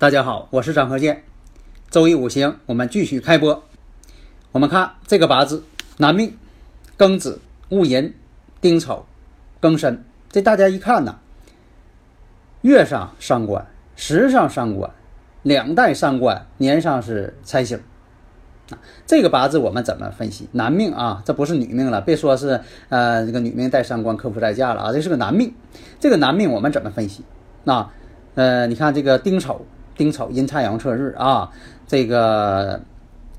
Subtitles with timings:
[0.00, 1.24] 大家好，我是张和建。
[1.90, 3.64] 周易五行，我们继续开播。
[4.52, 5.64] 我们看这个八字：
[5.96, 6.36] 男命
[6.96, 8.14] 庚子、戊寅、
[8.60, 9.06] 丁丑、
[9.60, 10.04] 庚申。
[10.30, 11.18] 这大家一看呢，
[12.60, 13.66] 月上伤官，
[13.96, 14.88] 时上伤官，
[15.42, 17.80] 两代伤官，年上是财星。
[18.70, 20.48] 啊，这个八字我们怎么分析？
[20.52, 25.52] 男命啊，这不是女命了，别说是呃这个女命带伤官，克夫在嫁了啊，这是个男命。
[25.98, 27.24] 这个男命我们怎么分析？
[27.64, 27.90] 那
[28.36, 29.66] 呃，你看这个丁丑。
[29.98, 31.50] 丁丑阴差阳错日啊，
[31.88, 32.80] 这个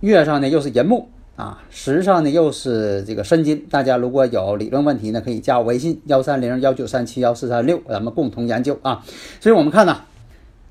[0.02, 3.66] 月上呢又是寅木啊，时上呢又是这个申金。
[3.70, 9.06] 大家如果有理论问题呢，可以加我微信幺三零幺九三七幺四三六，咱们共同研究啊。
[9.40, 10.02] 所以我们看呢，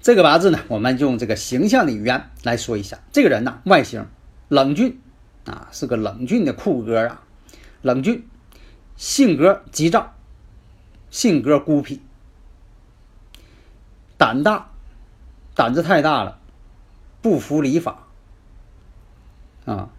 [0.02, 4.04] 这个八字呢，我们用这个形象的语言来说一下，这个人呢外形
[4.48, 5.00] 冷峻
[5.46, 7.22] 啊，是个冷峻的酷哥啊，
[7.80, 8.22] 冷峻，
[8.96, 10.12] 性格急躁，
[11.10, 12.02] 性格孤僻，
[14.18, 14.72] 胆大。
[15.58, 16.38] 胆子太大了，
[17.20, 18.06] 不服礼法，
[19.64, 19.90] 啊，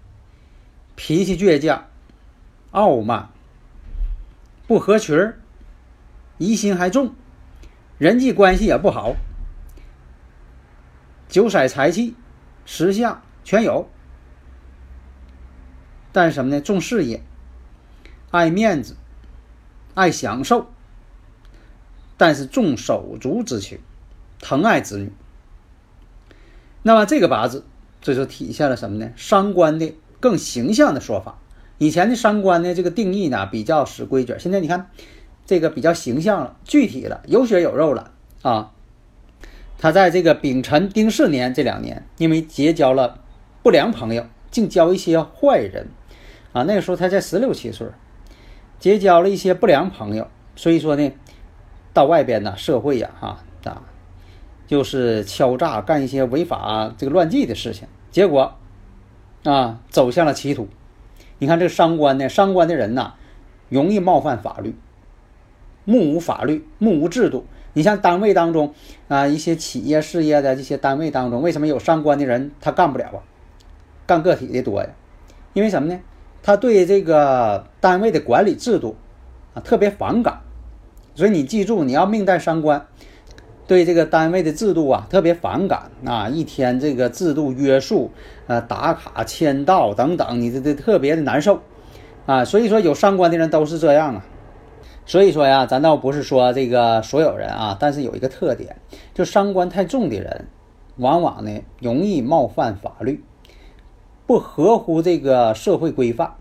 [0.96, 1.90] 脾气倔强，
[2.72, 3.28] 傲慢，
[4.68, 5.38] 不合群儿，
[6.38, 7.14] 疑心还重，
[7.98, 9.18] 人际关系也不好，
[11.28, 12.16] 酒色财气，
[12.64, 13.90] 十相全有，
[16.14, 16.62] 但是什么呢？
[16.62, 17.22] 重事业，
[18.32, 18.96] 爱面子，
[19.94, 20.72] 爱享受，
[22.16, 23.82] 但是重手足之情，
[24.40, 25.12] 疼爱子女。
[26.82, 27.66] 那么这个八字，
[28.02, 29.12] 这就体现了什么呢？
[29.16, 31.38] 伤官的更形象的说法。
[31.78, 34.90] 以前的伤官呢，这个定义呢比较死规矩，现在你看
[35.46, 38.72] 这个比较形象了，具体了，有血有肉了啊。
[39.78, 43.20] 他在这个丙辰丁巳年这两年，因为结交了
[43.64, 45.88] 不良朋友，竟交一些坏人
[46.52, 46.64] 啊。
[46.64, 47.88] 那个时候他才十六七岁，
[48.78, 51.12] 结交了一些不良朋友，所以说呢，
[51.94, 53.84] 到外边呢社会呀，哈啊。
[54.70, 58.54] 就是敲诈干一些违法这个乱纪的事情，结果
[59.44, 60.68] 啊走向了歧途。
[61.40, 63.14] 你看这个伤官呢，伤官的人呐，
[63.70, 64.76] 容易冒犯法律，
[65.86, 67.48] 目无法律，目无制度。
[67.74, 68.76] 你像单位当中
[69.08, 73.20] 啊，一些企业事业的这些单位当中，为什么有伤官的人他干不了啊？
[74.06, 74.90] 干个体的多呀？
[75.54, 76.00] 因为什么呢？
[76.44, 78.96] 他对这个单位的管理制度
[79.56, 80.42] 啊特别反感。
[81.16, 82.86] 所以你记住，你要命带伤官。
[83.70, 88.10] 对这个单位的制度啊特别反感啊，一天这个制度约束，
[88.48, 91.62] 呃打卡签到等等，你这这特别的难受
[92.26, 92.44] 啊。
[92.44, 94.26] 所以说有伤官的人都是这样啊。
[95.06, 98.76] 所以说呀，咱倒不是说这个所有人啊，但是有一个特点，
[99.14, 100.48] 就伤官太重的人，
[100.98, 103.24] 往往呢容易冒犯法律，
[104.26, 106.34] 不合乎这个社会规范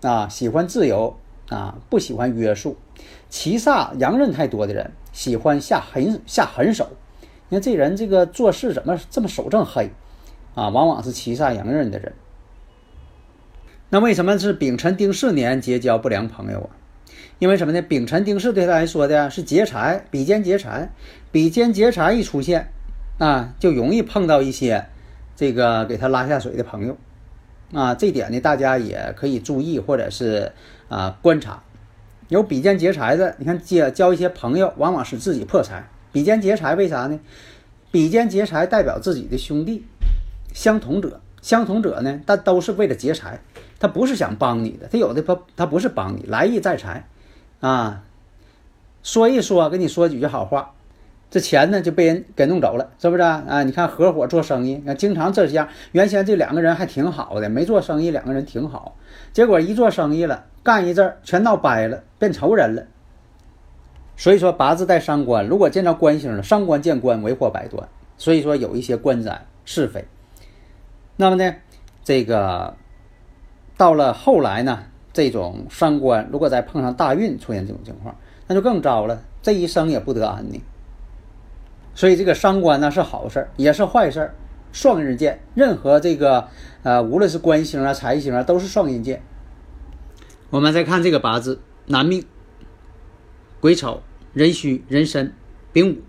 [0.00, 1.14] 啊，喜欢自由
[1.50, 2.76] 啊，不喜欢约束，
[3.28, 4.92] 七煞阳刃太多的人。
[5.12, 6.88] 喜欢下狠下狠手，
[7.50, 9.90] 你看这人这个做事怎么这么手这么黑
[10.54, 10.70] 啊？
[10.70, 12.14] 往往是七煞阳刃的人。
[13.90, 16.70] 那为什么是丙辰丁巳年结交不良朋友啊？
[17.38, 17.82] 因为什么呢？
[17.82, 20.90] 丙辰丁巳对他来说的是劫财，比肩劫财，
[21.30, 22.72] 比肩劫财一出现
[23.18, 24.86] 啊，就容易碰到一些
[25.36, 26.96] 这个给他拉下水的朋友
[27.74, 27.94] 啊。
[27.94, 30.52] 这点呢，大家也可以注意或者是
[30.88, 31.62] 啊观察。
[32.32, 35.86] 有比肩劫财的，你看结交一些朋友，往往是自己破财。
[36.12, 37.20] 比肩劫财为啥呢？
[37.90, 39.84] 比肩劫财代表自己的兄弟，
[40.54, 43.38] 相同者，相同者呢，但都是为了劫财，
[43.78, 47.06] 他不是想帮你的，他有的他他不是帮你，来意在财，
[47.60, 48.02] 啊，
[49.02, 50.72] 说一说，跟你说几句好话，
[51.30, 53.44] 这钱呢就被人给弄走了，是不是啊？
[53.46, 55.68] 啊，你看合伙做生意，那经常这样。
[55.90, 58.96] 原先这两个人还挺好的，没做生意，两个人挺好，
[59.34, 60.46] 结果一做生意了。
[60.62, 62.84] 干一阵儿，全闹掰了，变仇人了。
[64.16, 67.88] 所以说八字带伤官，如果见着官星了，伤官见官，为祸百端。
[68.16, 70.04] 所以说有一些官斩是非。
[71.16, 71.54] 那么呢，
[72.04, 72.76] 这个
[73.76, 78.14] 到了后来呢，这种伤官如果再碰上大运出现这种情况，
[78.46, 80.60] 那就更糟了，这一生也不得安宁。
[81.94, 84.34] 所以这个伤官呢是好事儿，也是坏事儿
[84.70, 85.40] 双刃剑。
[85.54, 86.46] 任何这个
[86.84, 89.20] 呃，无论是官星啊、财星啊，都是双刃剑。
[90.52, 92.26] 我们再看这个八字，男命
[93.58, 94.02] 癸丑、
[94.34, 95.32] 壬戌、壬申、
[95.72, 96.02] 丙午。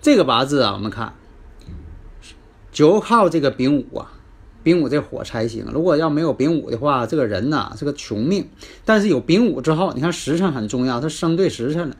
[0.00, 1.14] 这个八字啊，我们看
[2.72, 4.14] 就靠这个丙午啊。
[4.64, 8.48] 丙午这火财星，如果要没有丙午的话，这个人呐是个穷命。
[8.84, 11.96] 但是有丙午之后，你看时辰很重要，他生对时辰了。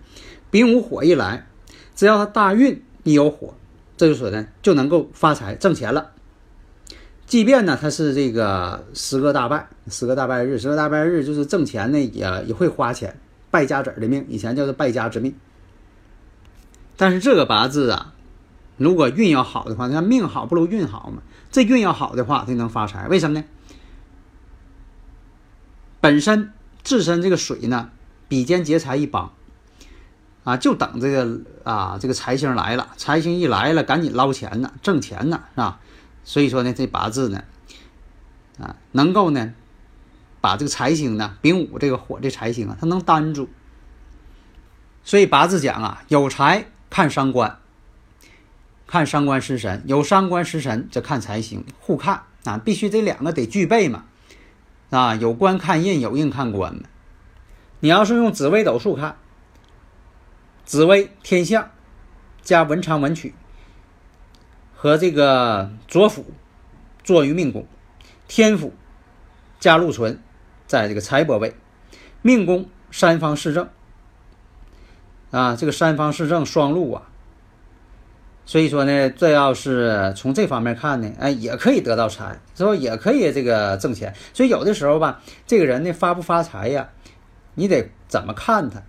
[0.51, 1.47] 丙午火一来，
[1.95, 3.55] 只要他大运一有火，
[3.97, 6.11] 这就说呢就能够发财挣钱了。
[7.33, 13.19] 即便呢他是这个十个大败，十个大败日，十个大败日就是挣钱呢也也会花钱，
[13.51, 15.35] 败家子儿的命，以前叫做败家之命。
[16.95, 18.13] 但是这个八字啊，
[18.77, 21.23] 如果运要好的话，那命好不如运好嘛。
[21.51, 23.09] 这运要好的话，就能发财。
[23.09, 23.47] 为什么呢？
[26.03, 26.53] 本身
[26.83, 27.89] 自身这个水呢，
[28.29, 29.33] 比肩劫财一帮，
[30.45, 32.89] 啊，就等这个啊，这个财星来了。
[32.99, 35.81] 财星一来了，赶紧捞钱呢，挣钱呢，是吧？
[36.25, 37.45] 所以说呢，这八字呢，
[38.59, 39.55] 啊，能够呢，
[40.41, 43.49] 把这个财星呢，丙午这个火这财星啊，它能担住。
[45.05, 47.59] 所以八字讲啊，有财看伤官。
[48.87, 54.05] 看伤官食神，有伤官食神则看财星，互看啊，必须这两个得具备嘛，
[54.91, 56.83] 啊，有官看印，有印看官嘛。
[57.81, 59.17] 你要是用紫微斗数看，
[60.67, 61.71] 紫微天象
[62.43, 63.35] 加文昌文曲
[64.83, 66.25] 和这个左辅
[67.05, 67.65] 坐于命宫，
[68.27, 68.75] 天府
[69.61, 70.19] 加禄存
[70.67, 71.55] 在这个财帛位，
[72.21, 73.69] 命宫三方四正
[75.31, 77.03] 啊，这个三方四正双禄啊。
[78.45, 82.75] 所以说呢，这要是从这方面看呢，哎，也可以得到财，是吧？
[82.75, 84.13] 也可以这个挣钱。
[84.35, 86.91] 所以有的时候吧，这个人呢发不发财呀，
[87.55, 88.83] 你得怎么看他，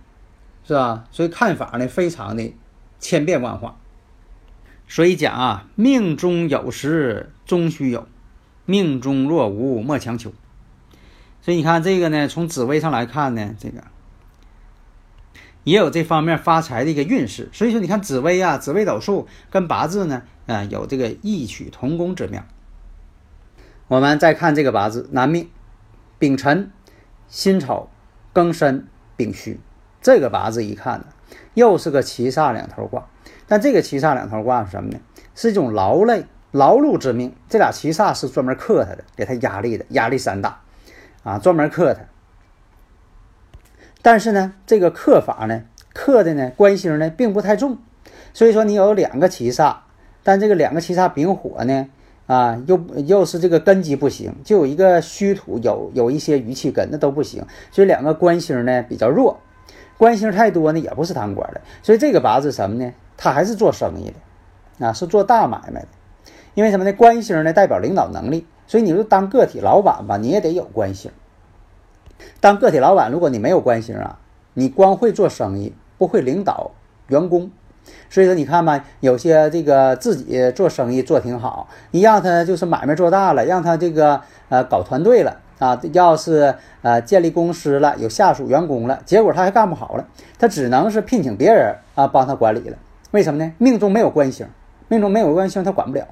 [0.66, 1.04] 是吧？
[1.12, 2.52] 所以看法呢非常的
[2.98, 3.78] 千变万化。
[4.86, 8.06] 所以讲啊，命中有时终须有，
[8.64, 10.32] 命中若无莫强求。
[11.40, 13.84] 所以你看这个呢，从紫微上来看呢，这个。
[15.64, 22.44] 也有这方面发财的一个运势，所以说你看紫微啊，紫微斗数跟八字呢，啊有这个异曲同工之妙。
[23.88, 25.48] 我们再看这个八字，男命
[26.18, 26.70] 丙辰、
[27.28, 27.88] 辛丑、
[28.34, 28.86] 庚申、
[29.16, 29.58] 丙戌，
[30.02, 31.06] 这个八字一看呢，
[31.54, 33.08] 又是个七煞两头挂。
[33.46, 34.98] 但这个七煞两头挂是什么呢？
[35.34, 37.34] 是一种劳累、劳碌之命。
[37.48, 40.60] 这俩七煞是专门克他的，给他压力的，压力山大
[41.22, 42.00] 啊，专门克他。
[44.00, 45.62] 但是呢，这个克法呢，
[45.92, 47.78] 克的呢官星呢并不太重，
[48.32, 49.76] 所以说你有两个七煞，
[50.22, 51.88] 但这个两个七煞丙火呢，
[52.26, 59.40] 啊，又又是这个根基不行，就有一个虚土有有一些余气根，那都不行，所以两个官星呢比较弱，
[59.96, 62.92] 官星太多呢也不是当官的，所以这个八字什么呢？
[63.16, 64.12] 他还是做生意
[64.78, 65.88] 的，啊，是做大买卖的，
[66.54, 66.92] 因为什么呢？
[66.92, 71.10] 官星呢代表领导能力，所以你说当个体老板吧，你也得有官星。
[72.40, 74.18] 当个体老板，如果你没有官星啊，
[74.54, 76.72] 你光会做生意，不会领导
[77.08, 77.50] 员工。
[78.08, 90.08] 所以说，你看吧，有些这个自己做生意做挺好，你让他就是买卖做大了，让他这个呃搞团队了啊，要是呃建立公司了，有下属员工了，结果他还干不好了，
[90.38, 92.78] 他只能是聘请别人啊帮他管理了。
[93.14, 93.52] 为什么呢？
[93.58, 94.44] 命中没有官星，
[94.88, 96.04] 命中没有官星，他管不了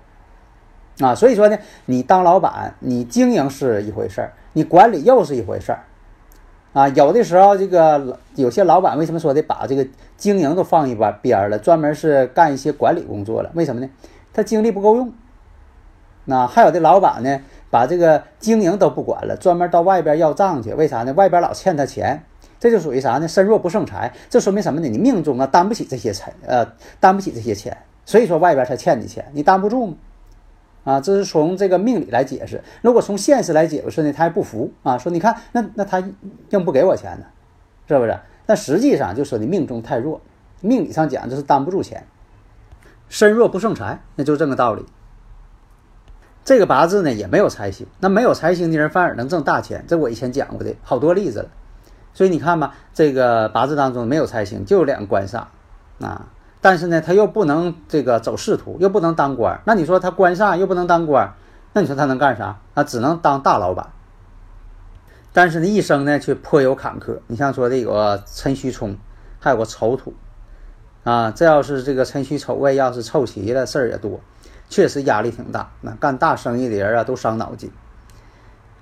[1.01, 1.17] 啊。
[1.17, 5.81] 所以说呢，你当老板，你经营是一回事儿，你管理又是一回事儿。
[6.73, 9.85] 啊，有的时候这个有些老板为什么说的把这个
[10.17, 13.51] 经营都放一边边儿了，专门是干一些管理工作了？
[13.55, 13.91] 为什么呢？
[14.33, 15.13] 他精力不够用。
[16.25, 20.73] 那还有的老板呢，把这个经营都不管了，专门到外边要账去。
[20.73, 21.13] 为啥呢？
[21.15, 22.23] 外边老欠他钱，
[22.63, 23.27] 这就属于啥呢？
[23.27, 24.15] 身弱不胜财。
[24.31, 24.87] 这说明什么呢？
[24.89, 26.65] 你命中啊担不起这些财，呃，
[27.01, 29.97] 担不起这些钱，所以说外边才欠你钱，你担不住吗？
[30.85, 32.63] 啊，这是从这个命理来解释。
[32.81, 36.01] 如果从现实来解释呢，他还不服啊，说你看那那他
[36.51, 37.27] 硬不给我钱呢，
[37.89, 38.17] 是不是？
[38.47, 40.21] 但实际上就说你命中太弱，
[40.61, 42.07] 命理上讲就是担不住钱，
[43.09, 44.87] 身弱不胜财，那就这个道理。
[46.45, 51.49] 这个八字呢也没有财星，那没有财星的人反而能挣大钱，这我以前讲过的好多例子了。
[52.15, 55.45] 所以你看吧，这个八字当中没有财星，就有两个官煞
[56.01, 56.27] 啊。
[56.61, 61.35] 但是呢，他又不能这个走仕途，又不能当官那你说他官煞又不能当官
[61.73, 62.59] 那你说他能干啥？
[62.75, 63.89] 他只能当大老板。
[65.33, 67.19] 但是呢，一生呢却颇有坎坷。
[67.27, 68.97] 你像说的有个辰戌冲，
[69.41, 70.13] 还有个丑土，
[71.05, 74.21] 啊，这要是这个辰戌丑未要是凑齐了，事儿也多，
[74.69, 75.71] 确实压力挺大。
[75.81, 77.73] 那干大生意的人啊，都伤脑筋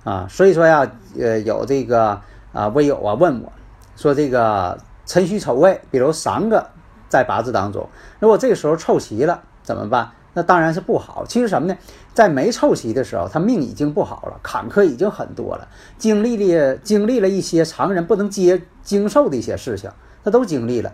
[0.03, 0.27] 啊。
[0.29, 2.21] 所以说呀，呃，有这个
[2.53, 3.51] 啊微友啊问我，
[3.95, 6.69] 说这个辰戌丑未，比如三个。
[7.09, 7.89] 在八字当中，
[8.21, 10.11] 如果这个时候凑齐了怎么办？
[10.33, 11.25] 那当然是不好。
[11.27, 11.77] 其实什么呢？
[12.13, 15.67] 在没凑齐的时候，他命已经不好了，坎坷已经很多了，
[15.97, 19.91] 经历了经历了一些常人不能接经受的一些事情，
[20.23, 20.93] 他都经历了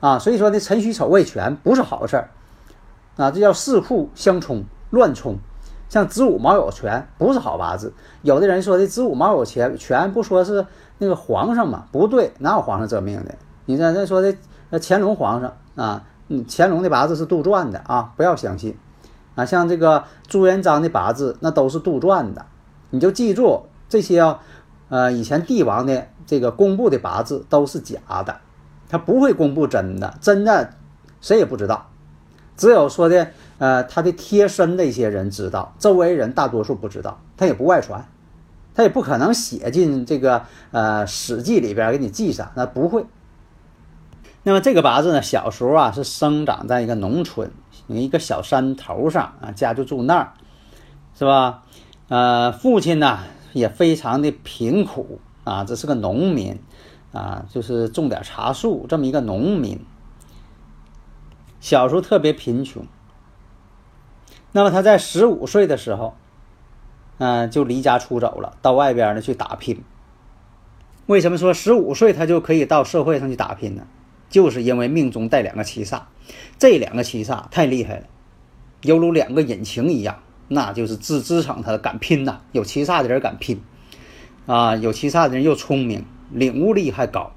[0.00, 0.18] 啊。
[0.18, 2.30] 所以说呢，辰戌丑未全不是好事儿
[3.16, 5.38] 啊，这叫四库相冲乱冲。
[5.88, 7.92] 像子午卯酉全不是好八字。
[8.22, 10.66] 有的人说的子午卯酉全全不说是
[10.98, 11.84] 那个皇上嘛？
[11.90, 13.34] 不对，哪有皇上这命的？
[13.66, 14.34] 你看这说的
[14.70, 18.76] 那乾隆皇上啊，嗯，乾隆的八字是杜撰的啊，不要相信
[19.34, 19.44] 啊。
[19.44, 22.44] 像这个朱元璋的八字那都是杜撰的，
[22.90, 24.40] 你就记住这些啊，
[24.88, 28.36] 呃，以前帝王的这个公布的八字都是假的，
[28.88, 30.70] 他不会公布真的，真的
[31.20, 31.86] 谁也不知道。
[32.56, 33.28] 只有说的，
[33.58, 38.08] 呃，他的贴身的一些人知道，周围人大多数不知道，他也不外传，
[38.74, 43.04] 他也不可能写进这个呃《史记》里边给你记上，那不会。
[44.44, 47.50] 那么这个八字呢，小时候啊是生长在一个农村，
[47.88, 50.32] 一个小山头上啊，家就住那儿，
[51.18, 51.64] 是吧？
[52.08, 53.18] 呃，父亲呢
[53.52, 56.58] 也非常的贫苦啊，这是个农民
[57.12, 59.84] 啊，就是种点茶树这么一个农民。
[61.60, 62.86] 小时候特别贫穷，
[64.58, 66.16] 那么他在十五岁的时候，
[67.18, 69.84] 嗯，就离家出走了，到外边呢去打拼。
[71.06, 73.86] 为什么说十五岁他就可以到社会上去打拼呢？
[74.28, 76.00] 就是因为命中带两个七煞，
[76.58, 78.06] 这两个七煞太厉害了，
[78.82, 82.40] 犹如两个引擎一样，那就是支支撑他敢拼呐。
[82.50, 83.60] 有七煞的人敢拼，
[84.46, 87.30] 啊，有七煞的人又聪明，领悟力还高，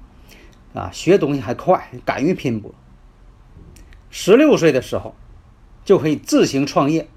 [0.74, 2.74] 啊，学东西还快，敢于拼搏。
[4.10, 5.14] 十六岁的时候，
[5.84, 7.08] 就可以自行创业，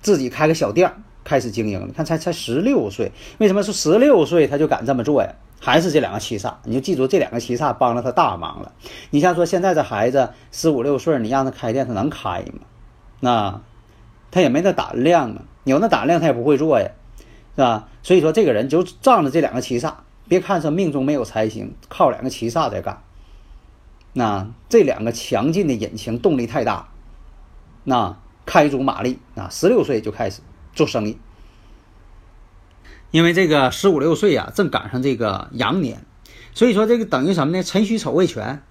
[0.00, 0.92] 自己开个小店
[1.24, 1.86] 开始经营。
[1.88, 5.34] 你看，才才十六岁，为什么说十六岁他就敢这么做呀？
[5.60, 8.72] 还是这两个七煞，你就记住这两个七煞帮了他大忙了。
[9.10, 12.60] 你像说现在这孩子十五六岁，你让他开店，他能开吗？
[13.18, 13.60] 那
[14.30, 16.88] 他也没那胆量啊，有那胆量他也不会做呀，
[17.56, 17.88] 是吧？
[18.04, 19.94] 所以说这个人就仗着这两个七煞，
[20.28, 23.02] 别看说命中没有财星，靠两个七煞在干。
[24.12, 26.88] 那这两个强劲的引擎动力太大，
[27.88, 30.42] 那开足马力啊，十六岁就开始
[30.74, 31.18] 做生意。
[33.10, 36.04] 因为这个十五六岁啊，正赶上这个羊年，
[36.52, 37.62] 所以说这个等于什么呢？
[37.62, 38.62] 辰戌丑未全，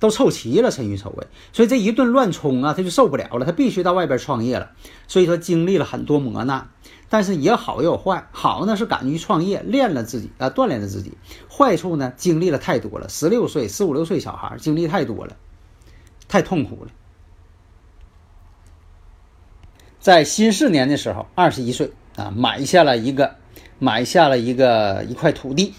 [0.00, 4.72] 都凑齐了，辰戌丑未，所以这一顿乱冲啊，他就受不了了，他必须到外边创业了。
[5.06, 6.68] 所以说经历了很多磨难。
[7.08, 11.12] 但是也好也有坏，好呢是敢于创业，练了自己啊，锻炼了自己；
[11.48, 13.08] 坏处呢，经历了太多了。
[13.08, 15.36] 十六岁、十五六岁小孩经历太多了，
[16.26, 16.90] 太痛苦了。
[20.04, 23.36] 在辛巳年的时候，二十一岁啊，买下了一个，
[23.78, 25.72] 买下了一个一块土地。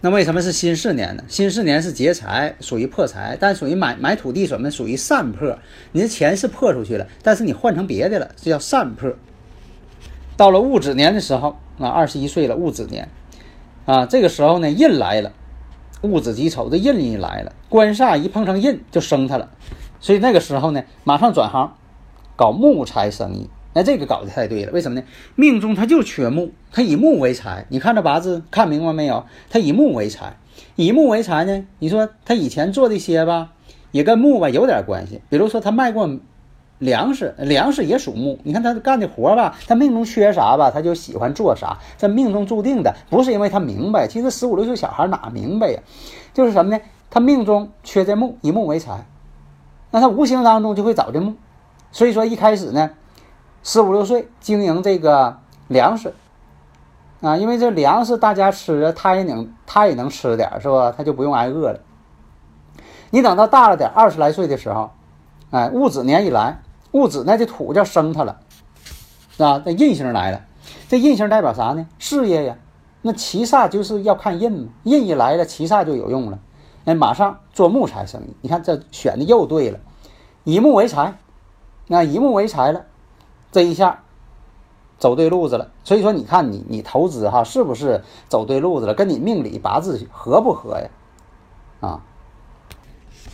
[0.00, 1.24] 那为什么是辛巳年呢？
[1.26, 4.70] 辛巳年是劫财，属于破财，但属于买买土地什么？
[4.70, 5.58] 属于散破。
[5.90, 9.12] 你的钱是破出去了，但是你换成别的了，这叫散破。
[10.36, 13.08] 到了戊子年的时候啊，二十一岁了，戊子年，
[13.86, 15.32] 啊，这个时候呢，印来了，
[16.02, 19.50] 戊子己丑，这印一来了，官煞一碰上印就生他了，
[19.98, 21.76] 所以那个时候呢，马上转行
[22.36, 23.48] 搞木材生意。
[23.72, 25.06] 那这个搞得太对了，为什么呢？
[25.34, 27.66] 命中他就缺木，他以木为财。
[27.68, 29.24] 你看这八字看明白没有？
[29.50, 30.36] 他以木为财，
[30.76, 31.66] 以木为财呢？
[31.78, 33.52] 你说他以前做这些吧，
[33.90, 36.08] 也跟木吧有点关系，比如说他卖过。
[36.80, 38.40] 粮食，粮食也属木。
[38.42, 41.78] 你看他干的活吧，他命中缺啥吧，他就喜欢做啥。
[41.96, 44.08] 这命中注定的，不是因为他明白。
[44.08, 45.80] 其实十五六岁小孩哪明白呀？
[46.34, 46.82] 就是什么呢？
[47.10, 49.06] 他命中缺这木，以木为财，
[49.92, 51.34] 那他无形当中就会找这木。
[51.94, 52.90] 所以说一开始呢，
[53.62, 56.12] 十五六岁经营这个粮食
[57.20, 60.92] 啊，因为这粮食大家吃，他也能他也能吃点，是吧？
[60.94, 61.78] 他就不用挨饿了。
[63.10, 64.90] 你等到大了点，二十来岁的时候，
[65.52, 66.60] 哎，戊子年一来。
[66.90, 68.40] 戊子那这土叫生他了，
[69.38, 70.40] 啊，那印星来了，
[70.88, 71.86] 这印星代表啥呢？
[72.00, 72.56] 事业呀。
[73.02, 76.40] 那七煞就是要看印嘛，印一来了，七煞就有用了。
[76.86, 79.78] 哎，马上做木材生意，你看这选的又对了，
[80.42, 81.14] 以木为财，
[81.86, 82.86] 那一木为财了，
[83.52, 84.02] 这一下
[84.98, 85.70] 走对路子了。
[85.84, 88.94] 所以说，你看你你投资哈，是不是走对路子了？
[88.94, 90.88] 跟你命里八字合不合呀？
[91.80, 92.02] 啊，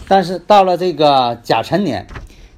[0.08, 2.06] 但是到了这个甲辰年。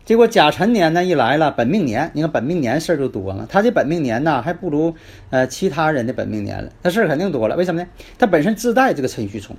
[0.05, 3.47] 结果甲辰年呢一来了，本命年，你看本命年事儿就多了。
[3.49, 4.95] 他这本命年呢还不如
[5.31, 7.55] 呃其他人的本命年了，他事儿肯定多了。
[7.55, 7.89] 为什么呢？
[8.19, 9.57] 他本身自带这个辰戌冲，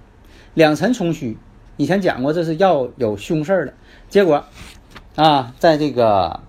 [0.53, 1.37] 两辰冲戌，
[1.77, 3.73] 以前讲过这是要有凶事儿的。
[4.09, 4.43] 结果
[5.15, 6.39] 啊，在这个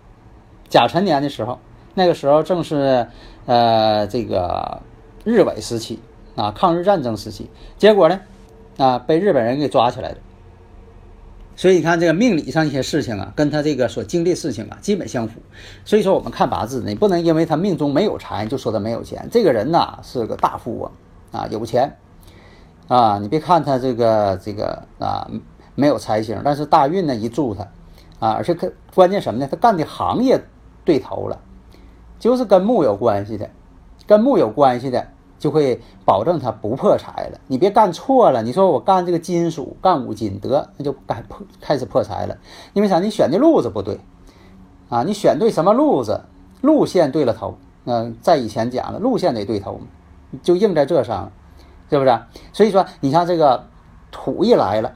[0.69, 1.59] 甲辰年的时候，
[1.95, 3.07] 那个时候正是
[3.45, 4.81] 呃这个
[5.25, 6.01] 日伪时期
[6.35, 7.51] 啊，抗日战争时期。
[7.77, 8.21] 结果呢
[8.79, 10.17] 啊被日本人给抓起来了。
[11.57, 15.41] 所以你看这个命理上一些事情啊，跟他这个所经历事情啊，基本相符。
[15.85, 19.29] 所以说我们看八字，你不能因为他命中没有财，就说他没有钱。
[19.31, 20.91] 这个人呐是个大富翁
[21.31, 21.97] 啊，有钱
[22.89, 23.19] 啊。
[23.21, 25.31] 你别看他这个这个啊
[25.77, 27.69] 没有财星，但是大运呢一助他
[28.25, 29.49] 啊，而且可关键什么呢？
[29.51, 30.43] 他干的行业
[30.85, 31.39] 对头了，
[32.19, 33.51] 就是跟木有关系的，
[34.07, 35.09] 跟木有关系的。
[35.37, 37.39] 就会保证他不破财了。
[37.49, 38.43] 你别干错了。
[38.43, 42.39] 你说我干这个金属，干五金得，那就该破开始破财了。
[42.73, 42.99] 因为啥？
[42.99, 44.01] 你选的路子不对
[44.89, 45.03] 啊！
[45.03, 46.23] 你选对什么路子？
[46.63, 47.59] 路线对了头。
[47.85, 49.81] 嗯，在以前讲了，路线得对头，
[50.43, 51.31] 就硬在这上，
[51.91, 52.19] 是不是？
[52.55, 53.67] 所以说，你像这个
[54.11, 54.95] 土一来了，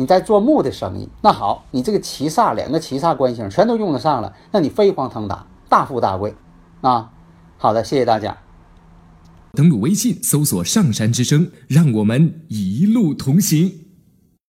[0.00, 6.32] 你在做木的生意，那好，你这个七煞两个七煞官星全都用得上了，那你飞黄腾达，大富大贵
[6.82, 7.10] 啊！
[7.56, 8.38] 好的，谢谢大家。
[9.54, 13.87] 登录微信，搜索“上山之声”，让我们一路同行。